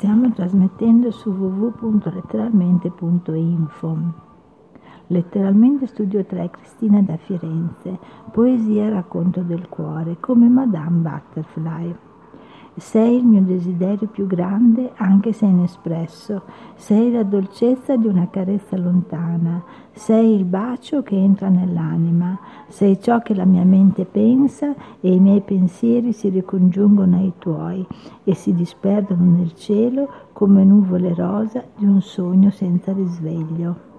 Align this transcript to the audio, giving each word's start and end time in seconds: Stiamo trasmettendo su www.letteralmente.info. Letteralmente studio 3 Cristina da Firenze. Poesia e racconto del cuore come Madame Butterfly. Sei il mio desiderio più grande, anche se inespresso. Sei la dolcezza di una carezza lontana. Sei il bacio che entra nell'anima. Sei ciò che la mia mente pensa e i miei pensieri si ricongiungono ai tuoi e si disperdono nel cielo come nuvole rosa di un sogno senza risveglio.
Stiamo 0.00 0.32
trasmettendo 0.32 1.10
su 1.10 1.28
www.letteralmente.info. 1.28 3.98
Letteralmente 5.08 5.86
studio 5.88 6.24
3 6.24 6.48
Cristina 6.48 7.02
da 7.02 7.18
Firenze. 7.18 7.98
Poesia 8.32 8.86
e 8.86 8.88
racconto 8.88 9.42
del 9.42 9.68
cuore 9.68 10.16
come 10.18 10.48
Madame 10.48 11.02
Butterfly. 11.02 11.94
Sei 12.80 13.18
il 13.18 13.26
mio 13.26 13.42
desiderio 13.42 14.08
più 14.08 14.26
grande, 14.26 14.92
anche 14.96 15.34
se 15.34 15.44
inespresso. 15.44 16.44
Sei 16.76 17.12
la 17.12 17.22
dolcezza 17.22 17.94
di 17.94 18.06
una 18.06 18.30
carezza 18.30 18.78
lontana. 18.78 19.62
Sei 19.92 20.34
il 20.34 20.46
bacio 20.46 21.02
che 21.02 21.14
entra 21.14 21.50
nell'anima. 21.50 22.40
Sei 22.68 22.98
ciò 22.98 23.20
che 23.20 23.34
la 23.34 23.44
mia 23.44 23.64
mente 23.64 24.06
pensa 24.06 24.74
e 24.98 25.12
i 25.12 25.20
miei 25.20 25.42
pensieri 25.42 26.14
si 26.14 26.30
ricongiungono 26.30 27.16
ai 27.16 27.34
tuoi 27.36 27.86
e 28.24 28.34
si 28.34 28.54
disperdono 28.54 29.24
nel 29.24 29.54
cielo 29.54 30.08
come 30.32 30.64
nuvole 30.64 31.12
rosa 31.14 31.62
di 31.76 31.84
un 31.84 32.00
sogno 32.00 32.50
senza 32.50 32.94
risveglio. 32.94 33.89